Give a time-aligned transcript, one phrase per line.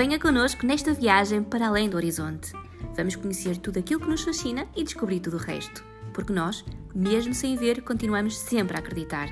[0.00, 2.54] Venha connosco nesta viagem para além do horizonte.
[2.96, 5.84] Vamos conhecer tudo aquilo que nos fascina e descobrir tudo o resto.
[6.14, 9.28] Porque nós, mesmo sem ver, continuamos sempre a acreditar.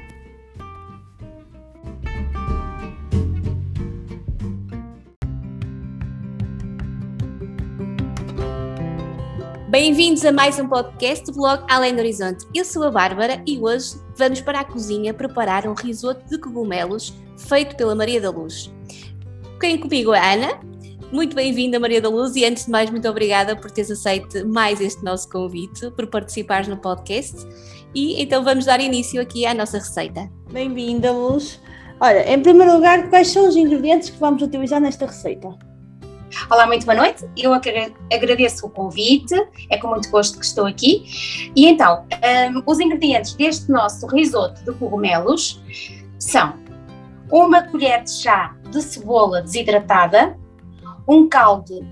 [9.71, 12.47] Bem-vindos a mais um podcast do blog Além do Horizonte.
[12.55, 17.15] Eu sou a Bárbara e hoje vamos para a cozinha preparar um risoto de cogumelos
[17.39, 18.71] feito pela Maria da Luz.
[19.61, 20.61] Quem comigo é a Ana.
[21.11, 24.81] Muito bem-vinda, Maria da Luz, e antes de mais, muito obrigada por teres aceito mais
[24.81, 27.37] este nosso convite, por participares no podcast.
[27.93, 30.31] E então vamos dar início aqui à nossa receita.
[30.53, 31.61] Bem-vinda, Luz.
[31.99, 35.49] Olha, em primeiro lugar, quais são os ingredientes que vamos utilizar nesta receita?
[36.49, 37.29] Olá, muito boa noite.
[37.37, 39.35] Eu agradeço o convite,
[39.71, 41.03] é com muito gosto que estou aqui.
[41.57, 42.07] E então,
[42.55, 45.61] um, os ingredientes deste nosso risoto de cogumelos
[46.17, 46.55] são
[47.31, 50.39] uma colher de chá de cebola desidratada,
[51.07, 51.87] um caldo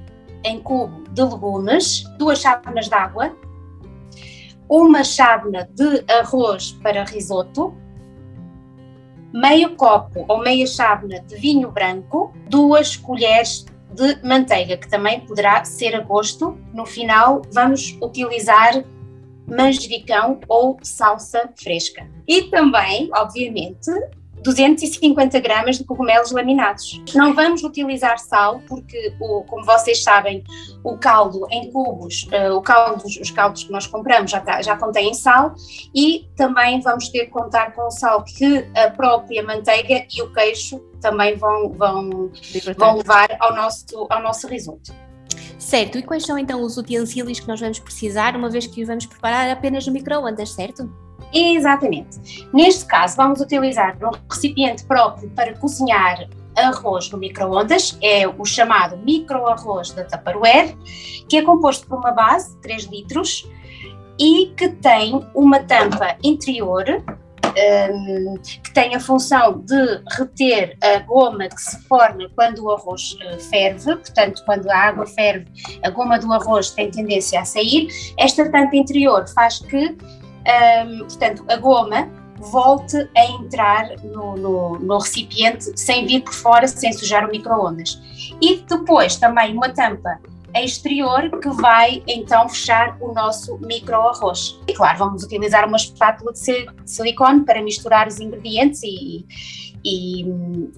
[0.44, 3.34] em cubo de legumes, duas chávenas de água,
[4.68, 7.74] uma chávena de arroz para risoto,
[9.32, 15.64] meio copo ou meia chávena de vinho branco, duas colheres de manteiga, que também poderá
[15.64, 16.58] ser a gosto.
[16.72, 18.84] No final, vamos utilizar
[19.46, 22.06] manjericão ou salsa fresca.
[22.26, 23.90] E também, obviamente,
[24.46, 27.02] 250 gramas de cogumelos laminados.
[27.14, 30.44] Não vamos utilizar sal porque, o, como vocês sabem,
[30.84, 34.76] o caldo em cubos, uh, o caldo, os caldos que nós compramos já, tá, já
[34.76, 35.54] contêm sal
[35.94, 40.32] e também vamos ter que contar com o sal que a própria manteiga e o
[40.32, 42.30] queijo também vão, vão,
[42.76, 44.94] vão levar ao nosso, ao nosso risoto.
[45.58, 48.86] Certo, e quais são então os utensílios que nós vamos precisar, uma vez que os
[48.86, 50.88] vamos preparar apenas no micro-ondas, certo?
[51.32, 52.48] Exatamente.
[52.52, 58.96] Neste caso, vamos utilizar um recipiente próprio para cozinhar arroz no micro-ondas, é o chamado
[58.96, 60.74] micro-arroz da Tupperware,
[61.28, 63.46] que é composto por uma base de 3 litros
[64.18, 67.04] e que tem uma tampa interior
[67.56, 73.12] um, que tem a função de reter a goma que se forma quando o arroz
[73.12, 75.46] uh, ferve, portanto, quando a água ferve,
[75.82, 77.88] a goma do arroz tem tendência a sair.
[78.18, 79.96] Esta tampa interior faz que,
[80.46, 82.08] um, portanto, a goma
[82.38, 88.00] volte a entrar no, no, no, recipiente sem vir por fora, sem sujar o micro-ondas.
[88.40, 90.20] E depois também uma tampa
[90.54, 94.58] exterior que vai então fechar o nosso micro-arroz.
[94.66, 99.26] E claro, vamos utilizar uma espátula de silicone para misturar os ingredientes e,
[99.84, 100.24] e,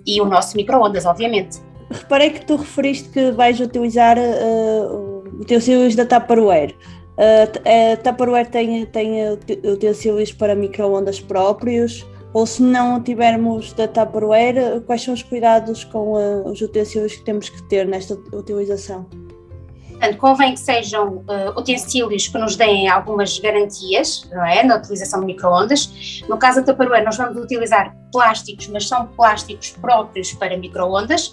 [0.06, 1.60] e o nosso micro-ondas, obviamente.
[1.90, 6.74] Reparei que tu referiste que vais utilizar uh, utensílios da Tupperware.
[7.18, 9.32] Uh, a Tupperware tem, tem
[9.64, 12.06] utensílios para micro-ondas próprios?
[12.32, 17.24] Ou se não tivermos da Tupperware, quais são os cuidados com uh, os utensílios que
[17.24, 19.06] temos que ter nesta utilização?
[19.98, 24.62] Portanto, convém que sejam uh, utensílios que nos deem algumas garantias, não é?
[24.62, 26.22] Na utilização de microondas.
[26.28, 31.32] No caso da Tupperware, nós vamos utilizar plásticos, mas são plásticos próprios para microondas.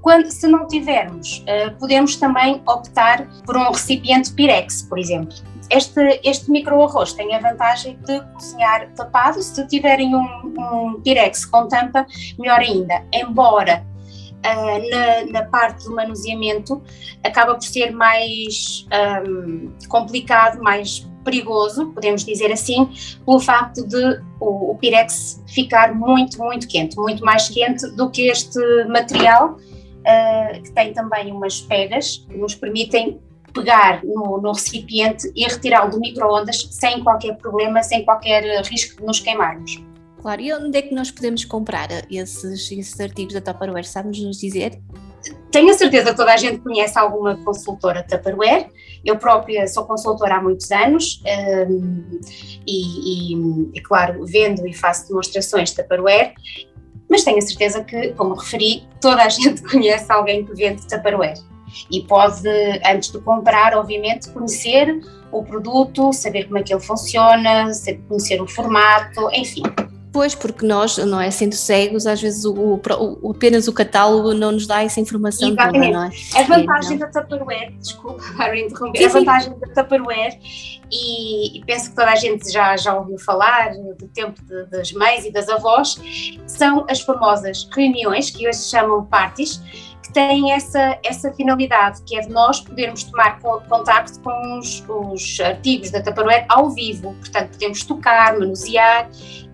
[0.00, 5.36] Quando, se não tivermos, uh, podemos também optar por um recipiente Pirex, por exemplo.
[5.68, 9.42] Este, este micro-arroz tem a vantagem de cozinhar tapado.
[9.42, 12.06] Se tiverem um, um Pirex com tampa,
[12.38, 13.04] melhor ainda.
[13.12, 13.84] Embora
[14.46, 16.82] uh, na, na, parte do manuseamento
[17.24, 18.86] acaba por ser mais
[19.26, 22.88] um, complicado, mais perigoso, podemos dizer assim,
[23.24, 28.28] pelo facto de o, o, Pirex ficar muito, muito quente, muito mais quente do que
[28.28, 33.20] este material, uh, que tem também umas pegas que nos permitem
[33.52, 39.06] pegar no, no recipiente e retirá-lo do micro-ondas sem qualquer problema, sem qualquer risco de
[39.06, 39.82] nos queimarmos.
[40.20, 43.84] Claro, e onde é que nós podemos comprar esses, esses artigos da Tupperware?
[43.84, 44.80] Sabe-nos nos dizer?
[45.50, 48.68] Tenho a certeza que toda a gente conhece alguma consultora Tupperware.
[49.04, 51.22] Eu própria sou consultora há muitos anos
[51.68, 52.20] um,
[52.66, 56.34] e, e, e, claro, vendo e faço demonstrações de Tupperware,
[57.08, 61.38] mas tenho a certeza que, como referi, toda a gente conhece alguém que vende Tupperware.
[61.90, 62.48] E pode,
[62.84, 65.00] antes de comprar, obviamente, conhecer
[65.30, 67.70] o produto, saber como é que ele funciona,
[68.08, 69.62] conhecer o formato, enfim,
[70.16, 74.52] Pois, porque nós, não é, sendo cegos, às vezes o, o, apenas o catálogo não
[74.52, 76.10] nos dá essa informação toda, não é?
[76.34, 79.60] A vantagem da Tupperware, desculpa para interromper, sim, a vantagem sim.
[79.60, 80.38] da Tupperware,
[80.90, 84.90] e, e, penso que toda a gente já, já ouviu falar do tempo de, das
[84.92, 86.00] mães e das avós,
[86.46, 89.60] são as famosas reuniões, que hoje se chamam parties,
[90.02, 95.40] que têm essa, essa finalidade, que é de nós podermos tomar contacto com os, os
[95.40, 99.10] artigos da Tupperware ao vivo, portanto podemos tocar, manusear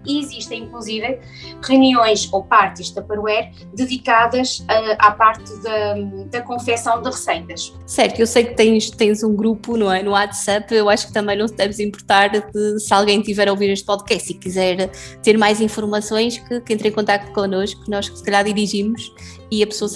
[0.07, 1.19] e existem inclusive
[1.63, 5.95] reuniões ou partes Tupperware dedicadas uh, à parte da,
[6.31, 7.73] da confecção de receitas.
[7.87, 11.13] Certo, eu sei que tens, tens um grupo não é, no WhatsApp, eu acho que
[11.13, 14.91] também não deves importar de, se alguém tiver a ouvir este podcast e quiser
[15.23, 19.13] ter mais informações, que, que entre em contato connosco, nós se calhar dirigimos
[19.51, 19.91] e a pessoa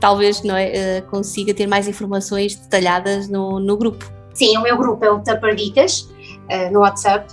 [0.00, 4.10] talvez não é, uh, consiga ter mais informações detalhadas no, no grupo.
[4.34, 6.08] Sim, o meu grupo é o Tupper Dicas,
[6.50, 7.32] uh, no WhatsApp.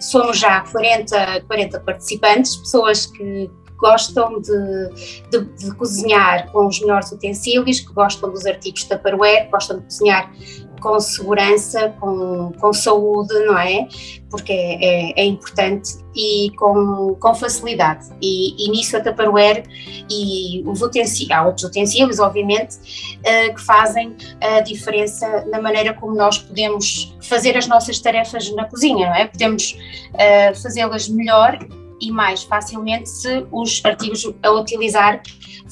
[0.00, 4.88] Somos já 40, 40 participantes, pessoas que gostam de,
[5.30, 10.32] de, de, cozinhar com os melhores utensílios, que gostam dos artigos Tupperware, gostam de cozinhar
[10.80, 13.86] com segurança, com, com saúde, não é?
[14.30, 18.06] Porque é, é, importante e com, com facilidade.
[18.20, 19.64] E, e, nisso a Tupperware
[20.10, 26.14] e os utensílios, há outros utensílios, obviamente, uh, que fazem a diferença na maneira como
[26.14, 29.26] nós podemos fazer as nossas tarefas na cozinha, não é?
[29.26, 29.76] Podemos
[30.14, 31.58] uh, fazê-las melhor
[32.00, 35.22] e mais facilmente se os artigos a utilizar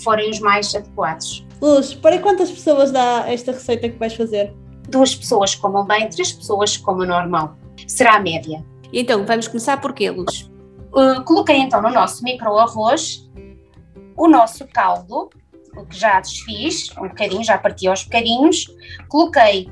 [0.03, 1.47] forem os mais adequados.
[1.61, 4.53] Luz, para quantas pessoas dá esta receita que vais fazer?
[4.89, 7.57] Duas pessoas comam bem, três pessoas comam normal.
[7.87, 8.65] Será a média.
[8.93, 10.51] Então, vamos começar por quê, Luz?
[10.93, 13.27] Uh, coloquei então no nosso micro-arroz
[14.17, 15.29] o nosso caldo,
[15.91, 18.67] que já desfiz, um bocadinho, já parti aos bocadinhos.
[19.09, 19.69] Coloquei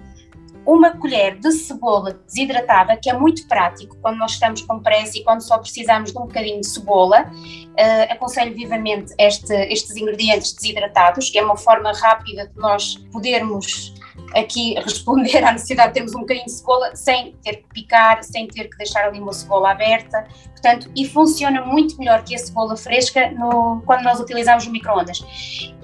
[0.66, 5.24] uma colher de cebola desidratada, que é muito prático quando nós estamos com pressa e
[5.24, 7.22] quando só precisamos de um bocadinho de cebola.
[7.22, 13.94] Uh, aconselho vivamente este, estes ingredientes desidratados, que é uma forma rápida de nós podermos
[14.34, 18.46] aqui responder à necessidade de termos um bocadinho de cebola sem ter que picar, sem
[18.48, 22.76] ter que deixar ali uma cebola aberta, portanto, e funciona muito melhor que a cebola
[22.76, 25.24] fresca no, quando nós utilizamos o micro-ondas.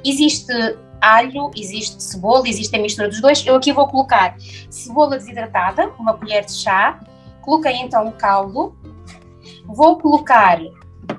[0.05, 0.53] Existe
[1.01, 3.45] alho, existe cebola, existe a mistura dos dois.
[3.47, 4.37] Eu aqui vou colocar
[4.69, 7.01] cebola desidratada, uma colher de chá,
[7.41, 8.75] coloquei então o caldo,
[9.65, 10.61] vou colocar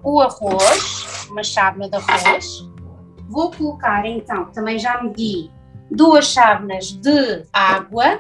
[0.04, 2.69] o arroz, uma chávena de arroz,
[3.28, 5.50] vou colocar então, também já medi
[5.92, 8.20] duas chávenas de água,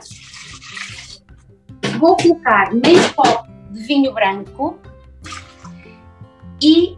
[1.97, 4.77] vou colocar meio copo de vinho branco.
[6.61, 6.97] E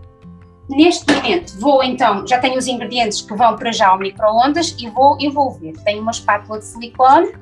[0.69, 4.89] neste momento vou então, já tenho os ingredientes que vão para já ao micro-ondas e
[4.89, 5.73] vou envolver.
[5.83, 7.33] Tenho uma espátula de silicone,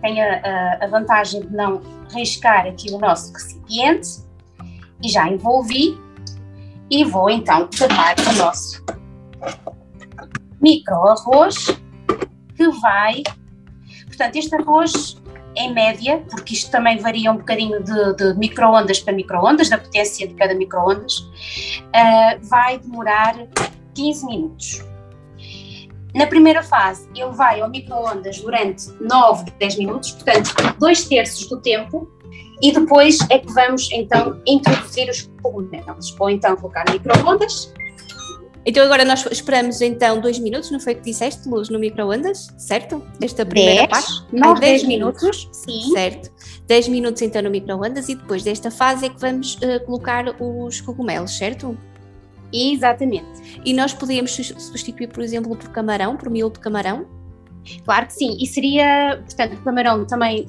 [0.00, 1.82] tenho a, a vantagem de não
[2.14, 4.24] riscar aqui o nosso recipiente.
[5.02, 6.00] E já envolvi
[6.90, 8.82] e vou então tapar o nosso
[10.58, 11.76] micro-arroz
[12.56, 13.22] que vai.
[14.06, 15.20] Portanto, este arroz,
[15.56, 20.26] em média, porque isto também varia um bocadinho de, de micro-ondas para micro-ondas, da potência
[20.26, 23.34] de cada micro-ondas, uh, vai demorar
[23.94, 24.84] 15 minutos.
[26.14, 31.60] Na primeira fase, ele vai ao micro-ondas durante 9, 10 minutos, portanto, dois terços do
[31.60, 32.10] tempo,
[32.62, 37.72] e depois é que vamos então introduzir os cogumelos, ou então colocar micro-ondas
[38.66, 42.48] então agora nós esperamos então dois minutos, não foi o que disseste, Luz, no micro-ondas,
[42.58, 43.00] certo?
[43.22, 44.24] Esta primeira dez, parte?
[44.32, 45.92] Não, 10 minutos, minutos, sim.
[45.92, 46.32] Certo.
[46.66, 50.80] 10 minutos então no micro-ondas e depois desta fase é que vamos uh, colocar os
[50.80, 51.78] cogumelos, certo?
[52.52, 53.60] Exatamente.
[53.64, 57.06] E nós podíamos substituir, por exemplo, por camarão, por miolo de camarão?
[57.84, 60.46] Claro que sim, e seria, portanto, o camarão também,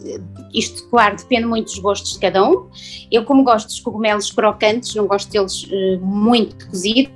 [0.53, 2.69] isto, claro, depende muito dos gostos de cada um.
[3.11, 7.11] Eu, como gosto dos cogumelos crocantes, não gosto deles uh, muito cozidos,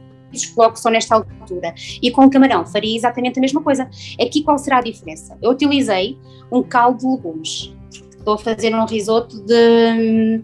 [0.53, 1.73] coloco só nesta altura.
[2.01, 3.89] E com o camarão faria exatamente a mesma coisa.
[4.19, 5.37] Aqui qual será a diferença?
[5.41, 6.17] Eu utilizei
[6.51, 7.73] um caldo de legumes.
[8.17, 10.43] Estou a fazer um risoto de,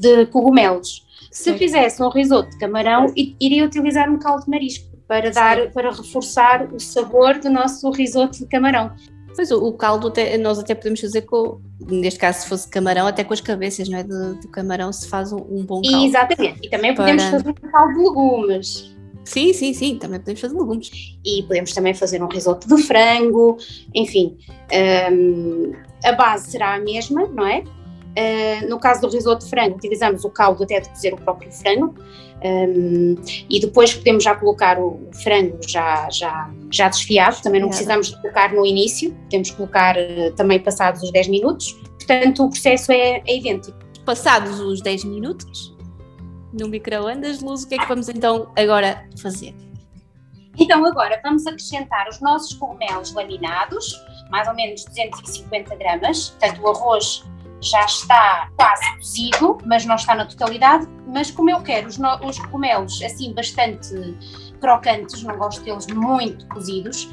[0.00, 1.06] de cogumelos.
[1.30, 1.58] Se Sim.
[1.58, 6.66] fizesse um risoto de camarão, iria utilizar um caldo de marisco para dar, para reforçar
[6.72, 8.92] o sabor do nosso risoto de camarão.
[9.36, 13.06] Pois o, o caldo até, nós até podemos fazer com, neste caso se fosse camarão,
[13.06, 14.02] até com as cabeças, não é?
[14.02, 16.06] Do, do camarão se faz um, um bom caldo.
[16.06, 17.32] Exatamente, e também podemos para...
[17.32, 18.96] fazer um caldo de legumes.
[19.26, 20.90] Sim, sim, sim, também podemos fazer legumes.
[21.24, 23.58] E podemos também fazer um risoto de frango,
[23.94, 24.38] enfim,
[25.12, 27.62] um, a base será a mesma, não é?
[28.16, 31.52] Uh, no caso do risoto de frango, utilizamos o caldo até de cozer o próprio
[31.52, 31.94] frango,
[32.42, 33.14] um,
[33.50, 38.20] e depois podemos já colocar o, frango já, já, já desfiado, também não precisamos de
[38.22, 43.22] colocar no início, podemos colocar uh, também passados os 10 minutos, portanto o processo é,
[43.26, 43.76] é idêntico.
[44.06, 45.76] Passados os 10 minutos,
[46.52, 49.54] no micro-ondas, Luz, o que é que vamos então agora fazer?
[50.58, 53.94] Então agora vamos acrescentar os nossos cogumelos laminados,
[54.30, 57.24] mais ou menos 250 gramas, portanto o arroz
[57.60, 60.86] já está quase cozido, mas não está na totalidade.
[61.06, 64.16] Mas como eu quero os, os cogumelos assim bastante
[64.60, 67.08] crocantes, não gosto deles muito cozidos,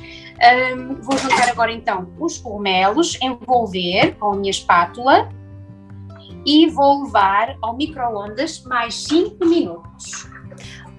[0.76, 5.30] um, vou juntar agora então os cogumelos, envolver com a minha espátula
[6.46, 10.33] e vou levar ao micro-ondas mais 5 minutos.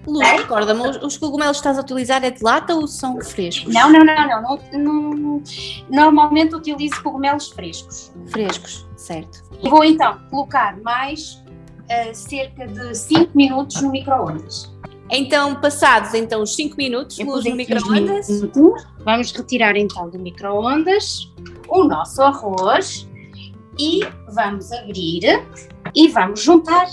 [0.06, 0.37] Luz, É?
[0.37, 3.73] recorda-me, os- os cogumelos que estás a utilizar é de lata ou são frescos?
[3.73, 5.42] Não, não, não, não, não, não-
[5.90, 8.12] Normalmente utilizo cogumelos frescos.
[8.26, 9.42] Frescos, certo.
[9.62, 11.42] E vou então colocar mais
[11.90, 14.73] ah, cerca de 5 minutos no micro-ondas.
[15.11, 18.26] Então, passados então os 5 minutos, Eu luz no micro-ondas.
[19.04, 21.30] Vamos retirar então do micro-ondas
[21.68, 23.06] o nosso arroz
[23.78, 24.00] e
[24.34, 25.46] vamos abrir
[25.94, 26.87] e vamos juntar.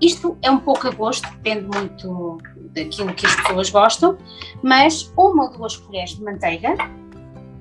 [0.00, 2.38] Isto é um pouco a gosto, depende muito
[2.74, 4.16] daquilo que as pessoas gostam,
[4.62, 6.76] mas uma ou duas colheres de manteiga,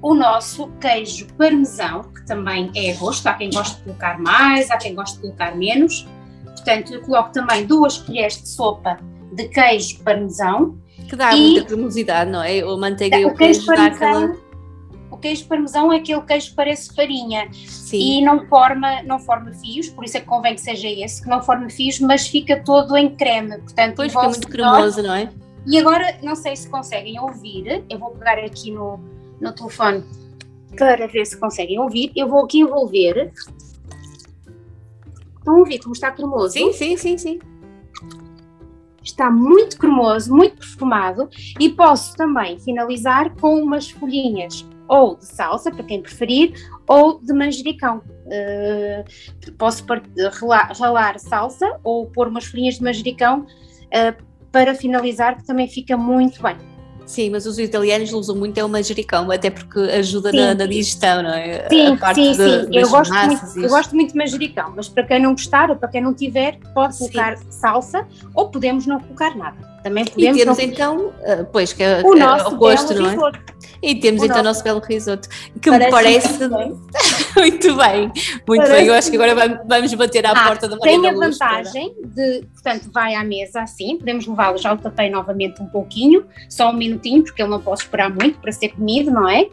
[0.01, 4.71] o nosso queijo parmesão, que também é a gosto, há quem goste de colocar mais,
[4.71, 6.07] há quem goste de colocar menos.
[6.45, 8.97] Portanto, eu coloco também duas colheres de sopa
[9.33, 10.77] de queijo parmesão
[11.07, 12.59] Que dá E- muita cremosidade, não é?
[12.61, 14.35] A manteiga e o o queijo queijo dá aquela.
[15.19, 18.19] Queijo parmesão é aquele queijo que parece farinha Sim.
[18.19, 21.29] e não forma, não forma fios, por isso é que convém que seja esse, que
[21.29, 25.29] não forma fios, mas fica todo em creme, portanto Depois fica muito cremoso, não é?
[25.67, 28.99] E agora, não sei se conseguem ouvir, eu vou pegar aqui no,
[29.39, 30.03] no telefone
[30.77, 33.31] para ver se conseguem ouvir, eu vou aqui envolver.
[35.37, 36.53] Estão a ouvir como está cremoso?
[36.53, 37.39] Sim, sim, sim, sim.
[39.03, 45.71] está muito cremoso, muito perfumado e posso também finalizar com umas folhinhas ou de salsa,
[45.71, 46.51] para quem preferir,
[46.87, 48.01] ou de manjericão.
[48.29, 49.05] Eh,
[49.57, 49.85] posso
[50.39, 53.45] ralar, ralar salsa ou pôr umas folhinhas de manjericão
[53.91, 54.15] eh,
[54.51, 56.57] para finalizar, que também fica muito bem.
[57.05, 60.37] Sim, mas os italianos usam muito é o manjericão, até porque ajuda Sim.
[60.37, 61.67] na, na digestão, não é?
[61.67, 62.69] Sim, parte sim, de- sim.
[62.71, 65.71] Eu gosto, massas muito, e eu gosto muito de manjericão, mas para quem não gostar
[65.71, 67.09] ou para quem não tiver, pode Sim.
[67.09, 69.57] colocar salsa ou podemos não colocar nada.
[69.83, 70.63] Também E podemos temos não...
[70.65, 73.15] então, ah, pois, que é, o é nosso gosto, não é?
[73.81, 75.27] E temos o então o nosso- belo risoto,
[75.61, 76.77] que me Parece parece muito bem.
[77.37, 78.87] muito bem, muito Parece bem.
[78.87, 82.41] Eu acho que agora vamos, bater à Ah, porta da Maria Tem a vantagem de,
[82.53, 86.73] portanto, vai à mesa assim, podemos levá-lo, já o tapei novamente um pouquinho, só um
[86.73, 89.47] minutinho, porque ele não pode esperar muito para ser comido, não é?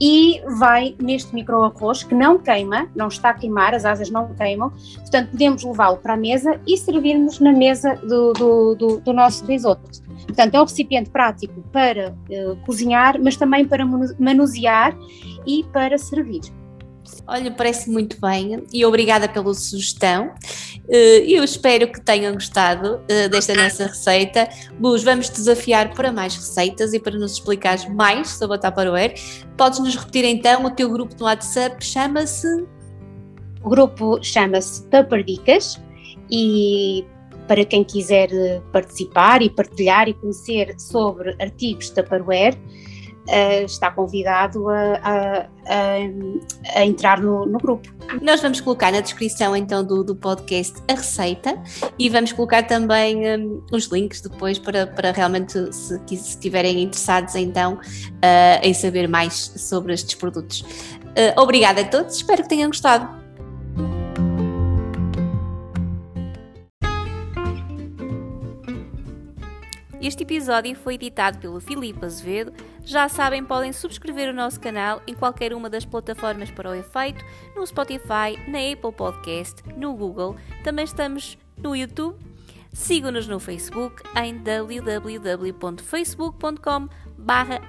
[0.00, 4.70] E vai neste micro-arroz que não queima, não está a queimar, as asas não queimam,
[5.00, 9.44] portanto podemos levá-lo para a mesa e servirmos na mesa do, do, do- do nosso
[9.44, 9.82] risoto.
[10.26, 14.96] Portanto, é um recipiente prático para eh, cozinhar, mas também para manu- manusear
[15.46, 16.40] e para servir.
[17.26, 20.34] Olha, parece muito bem e obrigada pela sugestão.
[20.88, 24.48] Eh, Eu espero que tenham gostado eh, desta nossa receita.
[24.80, 29.14] Luz, vamos te desafiar para mais receitas e para nos explicares mais sobre a Tupperware.
[29.56, 32.46] Podes nos repetir então o teu grupo no WhatsApp chama-se
[33.62, 35.80] O grupo chama-se Tupper Dicas
[36.30, 37.04] e
[37.46, 38.30] para quem quiser
[38.72, 42.56] participar e partilhar e conhecer sobre artigos Tupperware,
[43.28, 47.88] eh, está convidado a, a- a- a entrar no, no grupo.
[48.22, 51.56] Nós vamos colocar na descrição então do, do podcast a receita
[51.98, 57.34] e vamos colocar também hum, os links depois para, para realmente, se, se estiverem interessados
[57.36, 57.78] então
[58.22, 60.64] ah, em saber mais sobre estes produtos.
[61.16, 63.19] Ah, obrigada a todos, espero que tenham gostado.
[70.00, 72.54] Este episódio foi editado pelo Filipe Azevedo.
[72.82, 77.22] Já sabem, podem subscrever o nosso canal em qualquer uma das plataformas para o efeito,
[77.54, 80.36] no Spotify, na Apple Podcast, no Google.
[80.64, 82.16] Também estamos no YouTube.
[82.72, 86.88] Sigam-nos no Facebook em www.facebook.com
[87.18, 87.60] barra